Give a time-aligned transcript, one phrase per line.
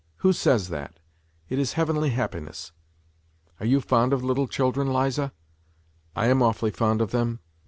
[0.25, 0.99] Who says that?
[1.47, 2.71] It is heavenly happiness!
[3.59, 5.31] Are you fond of little children, Liza?
[6.15, 7.39] I am awfully fond of them.